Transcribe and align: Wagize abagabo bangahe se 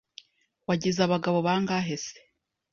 Wagize 0.67 0.99
abagabo 1.03 1.37
bangahe 1.47 1.95
se 2.03 2.17